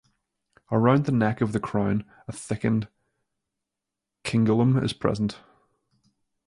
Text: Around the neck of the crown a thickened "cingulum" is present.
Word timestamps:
Around 0.71 1.05
the 1.05 1.11
neck 1.11 1.41
of 1.41 1.51
the 1.51 1.59
crown 1.59 2.05
a 2.27 2.31
thickened 2.31 2.87
"cingulum" 4.23 4.83
is 4.83 4.93
present. 4.93 5.37